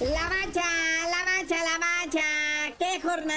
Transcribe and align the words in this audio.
La 0.00 0.37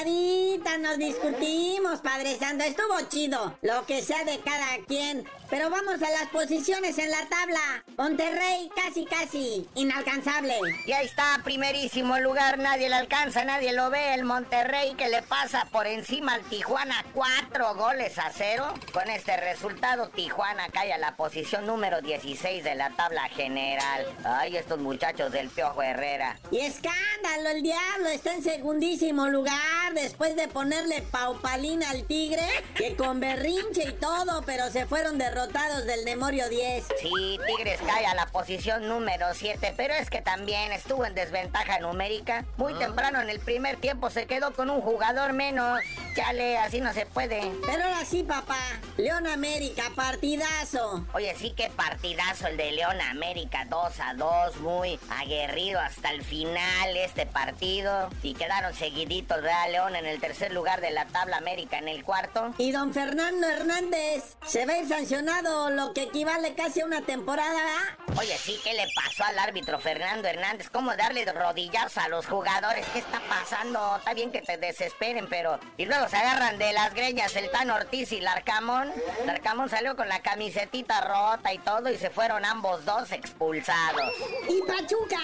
calmadita, 0.02 0.78
nos 0.78 0.98
discutimos, 0.98 2.00
Padre 2.02 2.38
Santo. 2.38 2.64
Estuvo 2.64 3.00
chido, 3.10 3.56
lo 3.62 3.86
que 3.86 4.02
sea 4.02 4.24
de 4.24 4.40
cada 4.40 4.84
quien. 4.88 5.28
Pero 5.50 5.70
vamos 5.70 6.02
a 6.02 6.10
las 6.12 6.30
posiciones 6.32 6.98
en 6.98 7.12
la 7.12 7.28
tabla. 7.28 7.84
Monterrey 7.98 8.70
casi, 8.74 9.06
casi 9.06 9.68
inalcanzable. 9.76 10.58
Y 10.86 10.94
ahí 10.94 11.06
está, 11.06 11.42
primerísimo 11.44 12.18
lugar, 12.20 12.58
nadie 12.58 12.88
le 12.88 12.96
alcanza, 12.96 13.44
nadie 13.44 13.74
lo 13.74 13.90
ve. 13.90 14.14
El 14.14 14.24
Monterrey 14.24 14.96
que 14.96 15.10
le 15.10 15.22
pasa 15.22 15.68
por 15.72 15.88
encima 15.88 16.36
al 16.36 16.44
Tijuana, 16.44 17.04
cuatro 17.14 17.76
goles 17.76 18.18
a 18.18 18.32
cero. 18.34 18.74
Con 18.94 19.10
este 19.10 19.36
resultado, 19.36 20.08
Tijuana 20.10 20.70
cae 20.70 20.94
a 20.94 20.98
la 20.98 21.18
posición 21.18 21.66
número 21.68 22.02
16 22.02 22.64
de 22.64 22.76
la 22.76 22.92
tabla 22.92 23.28
general. 23.30 24.06
Ay, 24.24 24.56
estos 24.56 24.80
muchachos 24.80 25.34
del 25.34 25.50
Piojo 25.50 25.84
Herrera. 25.84 26.40
Y 26.50 26.60
escándalo, 26.60 27.50
el 27.50 27.62
diablo 27.62 28.08
está 28.08 28.34
en 28.34 28.44
segundísimo 28.44 29.28
lugar 29.28 29.91
después 29.94 30.36
de 30.36 30.48
ponerle 30.48 31.02
paupalina 31.02 31.90
al 31.90 32.04
Tigre, 32.04 32.48
que 32.76 32.96
con 32.96 33.20
berrinche 33.20 33.84
y 33.90 33.94
todo, 33.94 34.44
pero 34.46 34.70
se 34.70 34.86
fueron 34.86 35.18
derrotados 35.18 35.86
del 35.86 36.06
Nemorio 36.06 36.50
10. 36.50 36.86
Sí, 37.02 37.40
Tigres 37.48 37.80
cae 37.86 38.06
a 38.06 38.16
la 38.16 38.28
posición 38.28 38.88
número 38.88 39.28
7, 39.34 39.74
pero 39.76 39.94
es 39.94 40.10
que 40.10 40.22
también 40.22 40.72
estuvo 40.72 41.06
en 41.06 41.16
desventaja 41.16 41.80
numérica. 41.80 42.46
Muy 42.58 42.74
temprano 42.76 43.22
en 43.22 43.30
el 43.30 43.40
primer 43.40 43.78
tiempo 43.78 44.10
se 44.10 44.26
quedó 44.26 44.54
con 44.54 44.70
un 44.70 44.82
jugador 44.82 45.34
menos. 45.34 45.80
Chale, 46.16 46.58
así 46.58 46.82
no 46.82 46.94
se 46.94 47.06
puede. 47.06 47.52
Pero 47.66 47.84
ahora 47.84 48.06
sí, 48.06 48.24
papá. 48.24 48.60
León 48.98 49.28
América, 49.28 49.84
partidazo. 49.96 51.06
Oye, 51.14 51.34
sí 51.36 51.52
que 51.52 51.70
partidazo 51.70 52.48
el 52.48 52.58
de 52.58 52.72
León 52.72 53.00
América, 53.02 53.66
2 53.70 54.00
a 54.00 54.14
2, 54.14 54.58
muy 54.58 55.00
aguerrido 55.10 55.80
hasta 55.80 56.12
el 56.12 56.24
final 56.24 56.98
este 56.98 57.26
partido. 57.26 58.10
Y 58.22 58.34
quedaron 58.34 58.74
seguiditos, 58.74 59.42
¿verdad? 59.42 59.72
León 59.72 59.81
en 59.90 60.06
el 60.06 60.20
tercer 60.20 60.54
lugar 60.54 60.82
de 60.82 60.92
la 60.92 61.06
tabla 61.06 61.38
América 61.38 61.78
en 61.78 61.88
el 61.88 62.04
cuarto. 62.04 62.54
Y 62.58 62.72
don 62.72 62.94
Fernando 62.94 63.48
Hernández 63.48 64.36
se 64.46 64.66
ve 64.66 64.86
sancionado, 64.88 65.70
lo 65.70 65.94
que 65.94 66.04
equivale 66.04 66.54
casi 66.54 66.82
a 66.82 66.86
una 66.86 67.02
temporada. 67.02 67.98
Oye, 68.18 68.38
sí, 68.38 68.60
¿qué 68.64 68.74
le 68.74 68.88
pasó 68.96 69.24
al 69.24 69.40
árbitro 69.40 69.80
Fernando 69.80 70.28
Hernández? 70.28 70.70
¿Cómo 70.70 70.96
darle 70.96 71.26
rodillas 71.32 71.98
a 71.98 72.08
los 72.10 72.26
jugadores? 72.28 72.86
¿Qué 72.94 73.00
está 73.00 73.22
pasando? 73.28 73.98
Está 73.98 74.14
bien 74.14 74.32
que 74.32 74.42
te 74.42 74.58
desesperen, 74.58 75.28
pero... 75.30 75.60
Y 75.78 75.86
luego 75.86 76.08
se 76.10 76.18
agarran 76.18 76.58
de 76.58 76.74
las 76.74 76.94
greñas 76.94 77.36
el 77.36 77.50
Tan 77.52 77.70
Ortiz 77.72 78.12
y 78.12 78.22
Larcamón. 78.22 78.92
Larcamón 79.26 79.70
salió 79.70 79.96
con 79.96 80.10
la 80.10 80.22
camisetita 80.22 81.02
rota 81.02 81.54
y 81.54 81.58
todo 81.60 81.90
y 81.90 81.98
se 81.98 82.10
fueron 82.10 82.46
ambos 82.46 82.86
dos 82.86 83.12
expulsados. 83.12 84.12
Y 84.50 84.62
Pachuca 84.62 85.20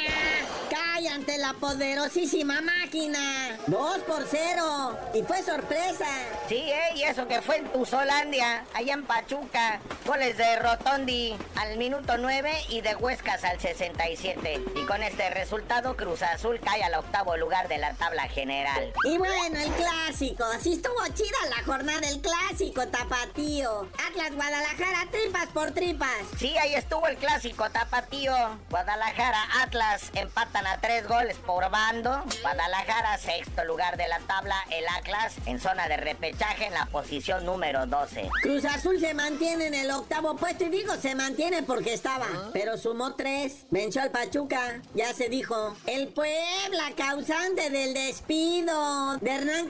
cae 0.69 1.09
ante 1.09 1.37
la 1.37 1.53
poderosísima 1.53 2.61
máquina. 2.61 3.57
Dos 3.67 3.99
por 3.99 4.25
Y 5.17 5.23
fue 5.23 5.41
sorpresa. 5.41 6.05
Sí, 6.47 6.57
¿eh? 6.57 6.93
Y 6.95 7.01
eso 7.01 7.27
que 7.27 7.41
fue 7.41 7.57
en 7.57 7.71
Tuzolandia, 7.71 8.65
allá 8.75 8.93
en 8.93 9.03
Pachuca. 9.03 9.79
Goles 10.05 10.37
de 10.37 10.59
Rotondi 10.59 11.35
al 11.55 11.77
minuto 11.77 12.17
9 12.17 12.51
y 12.69 12.81
de 12.81 12.95
Huescas 12.95 13.43
al 13.43 13.59
67. 13.59 14.61
Y 14.75 14.85
con 14.85 15.01
este 15.01 15.29
resultado, 15.31 15.97
Cruz 15.97 16.21
Azul 16.21 16.59
cae 16.59 16.83
al 16.83 16.93
octavo 16.93 17.35
lugar 17.35 17.67
de 17.67 17.79
la 17.79 17.93
tabla 17.95 18.27
general. 18.27 18.93
Y 19.05 19.17
bueno, 19.17 19.59
el 19.59 19.71
clásico. 19.71 20.43
Así 20.43 20.73
estuvo 20.73 21.03
chida 21.15 21.37
la 21.49 21.63
jornada 21.63 22.01
del 22.01 22.21
clásico, 22.21 22.87
tapatío. 22.87 23.89
Atlas 24.07 24.35
Guadalajara, 24.35 25.07
tripas 25.09 25.47
por 25.47 25.71
tripas. 25.71 26.15
Sí, 26.37 26.55
ahí 26.57 26.75
estuvo 26.75 27.07
el 27.07 27.17
clásico, 27.17 27.69
tapatío. 27.71 28.35
Guadalajara, 28.69 29.63
Atlas 29.63 30.11
empatan 30.13 30.67
a 30.67 30.79
tres 30.79 31.07
goles 31.07 31.37
por 31.37 31.69
bando. 31.71 32.23
Guadalajara, 32.43 33.17
sexto 33.17 33.63
lugar 33.65 33.97
de 33.97 34.07
la 34.07 34.19
tabla. 34.27 34.55
El 34.69 34.85
Atlas 34.87 35.35
en 35.45 35.59
zona 35.59 35.87
de 35.87 35.97
repechaje 35.97 36.65
en 36.65 36.73
la 36.73 36.85
posición 36.87 37.45
número 37.45 37.85
12. 37.87 38.29
Cruz 38.41 38.65
Azul 38.65 38.99
se 38.99 39.13
mantiene 39.13 39.67
en 39.67 39.73
el 39.73 39.91
octavo 39.91 40.35
puesto 40.35 40.65
y 40.65 40.69
digo 40.69 40.93
se 40.95 41.15
mantiene 41.15 41.63
porque 41.63 41.93
estaba. 41.93 42.27
Pero 42.53 42.77
sumó 42.77 43.15
tres. 43.15 43.65
Venció 43.71 44.01
al 44.01 44.11
Pachuca. 44.11 44.81
Ya 44.93 45.13
se 45.13 45.29
dijo. 45.29 45.75
El 45.85 46.09
Puebla, 46.09 46.91
causante 46.95 47.69
del 47.69 47.93
despido 47.93 49.17
de 49.17 49.31
Hernán 49.31 49.67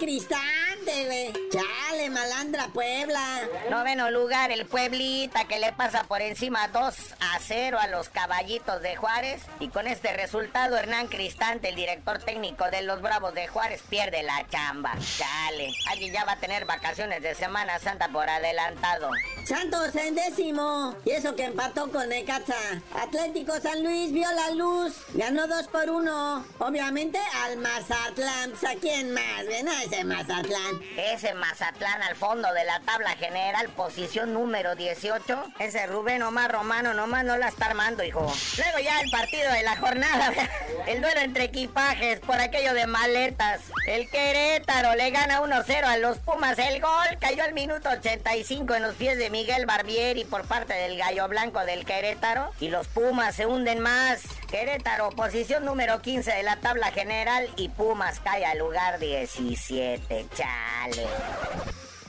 Güey. 0.87 1.33
Chale, 1.51 2.09
malandra 2.09 2.69
Puebla. 2.69 3.41
Noveno 3.69 4.09
lugar, 4.09 4.51
el 4.51 4.65
Pueblita 4.65 5.45
que 5.45 5.59
le 5.59 5.73
pasa 5.73 6.05
por 6.05 6.21
encima 6.21 6.69
2 6.69 6.95
a 7.19 7.39
0 7.39 7.77
a 7.79 7.87
los 7.87 8.07
caballitos 8.07 8.81
de 8.81 8.95
Juárez. 8.95 9.41
Y 9.59 9.67
con 9.67 9.85
este 9.85 10.13
resultado, 10.13 10.77
Hernán 10.77 11.07
Cristante, 11.07 11.69
el 11.69 11.75
director 11.75 12.19
técnico 12.19 12.69
de 12.71 12.83
los 12.83 13.01
Bravos 13.01 13.33
de 13.33 13.47
Juárez, 13.47 13.83
pierde 13.89 14.23
la 14.23 14.47
chamba. 14.47 14.93
Chale, 15.17 15.73
alguien 15.89 16.13
ya 16.13 16.23
va 16.23 16.33
a 16.33 16.39
tener 16.39 16.65
vacaciones 16.65 17.21
de 17.21 17.35
Semana 17.35 17.79
Santa 17.79 18.07
por 18.07 18.29
adelantado. 18.29 19.09
Santos 19.45 19.93
en 19.95 20.15
décimo. 20.15 20.95
Y 21.03 21.11
eso 21.11 21.35
que 21.35 21.45
empató 21.45 21.91
con 21.91 22.07
Necaxa. 22.07 22.55
Atlético 22.95 23.59
San 23.59 23.83
Luis 23.83 24.13
vio 24.13 24.31
la 24.31 24.51
luz. 24.51 24.93
Ganó 25.13 25.47
2 25.47 25.67
por 25.67 25.89
1. 25.89 26.45
Obviamente 26.59 27.19
al 27.43 27.57
Mazatlán. 27.57 28.51
Pues, 28.51 28.63
¿A 28.63 28.75
quién 28.79 29.11
más? 29.11 29.45
¿Ven 29.47 29.67
a 29.67 29.83
ese 29.83 30.03
Mazatlán? 30.03 30.76
Ese 30.97 31.33
Mazatlán 31.33 32.01
al 32.03 32.15
fondo 32.15 32.51
de 32.53 32.63
la 32.63 32.79
tabla 32.81 33.11
general, 33.11 33.69
posición 33.69 34.33
número 34.33 34.75
18. 34.75 35.53
Ese 35.59 35.85
Rubén 35.87 36.23
Omar 36.23 36.51
Romano 36.51 36.93
nomás 36.93 37.23
no 37.23 37.37
la 37.37 37.47
está 37.47 37.67
armando, 37.67 38.03
hijo. 38.03 38.21
Luego 38.57 38.79
ya 38.79 38.99
el 39.01 39.09
partido 39.11 39.51
de 39.51 39.63
la 39.63 39.77
jornada. 39.77 40.31
El 40.87 41.01
duelo 41.01 41.19
entre 41.21 41.45
equipajes 41.45 42.19
por 42.21 42.39
aquello 42.39 42.73
de 42.73 42.87
maletas. 42.87 43.61
El 43.87 44.09
Querétaro 44.09 44.95
le 44.95 45.11
gana 45.11 45.41
1-0 45.41 45.83
a 45.83 45.97
los 45.97 46.17
Pumas. 46.19 46.57
El 46.59 46.81
gol 46.81 47.17
cayó 47.19 47.43
al 47.43 47.53
minuto 47.53 47.89
85 47.89 48.73
en 48.75 48.83
los 48.83 48.95
pies 48.95 49.17
de 49.17 49.29
Miguel 49.29 49.65
Barbieri 49.65 50.23
por 50.23 50.47
parte 50.47 50.73
del 50.73 50.97
Gallo 50.97 51.27
Blanco 51.27 51.59
del 51.65 51.85
Querétaro. 51.85 52.51
Y 52.59 52.69
los 52.69 52.87
Pumas 52.87 53.35
se 53.35 53.45
hunden 53.45 53.79
más. 53.79 54.21
Querétaro, 54.49 55.09
posición 55.09 55.65
número 55.65 56.01
15 56.01 56.31
de 56.31 56.43
la 56.43 56.55
tabla 56.57 56.91
general. 56.91 57.49
Y 57.57 57.69
Pumas 57.69 58.19
cae 58.21 58.45
al 58.45 58.59
lugar 58.59 58.97
17. 58.99 60.25
Chale. 60.35 61.05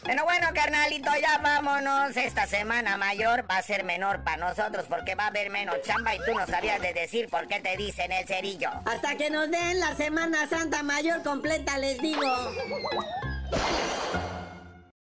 Pero 0.04 0.24
bueno, 0.24 0.48
carnalito, 0.54 1.10
ya 1.20 1.38
vámonos. 1.38 2.16
Esta 2.16 2.46
semana 2.46 2.96
mayor 2.96 3.44
va 3.50 3.58
a 3.58 3.62
ser 3.62 3.84
menor 3.84 4.22
para 4.22 4.36
nosotros 4.38 4.86
porque 4.88 5.14
va 5.14 5.24
a 5.24 5.26
haber 5.26 5.50
menos 5.50 5.82
chamba 5.82 6.14
y 6.14 6.18
tú 6.18 6.32
no 6.32 6.46
sabías 6.46 6.80
de 6.80 6.94
decir 6.94 7.28
por 7.28 7.46
qué 7.46 7.60
te 7.60 7.76
dicen 7.76 8.12
el 8.12 8.26
cerillo. 8.26 8.70
Hasta 8.86 9.16
que 9.16 9.28
nos 9.28 9.50
den 9.50 9.80
la 9.80 9.94
Semana 9.96 10.48
Santa 10.48 10.82
Mayor 10.82 11.22
completa, 11.22 11.76
les 11.76 12.00
digo. 12.00 12.22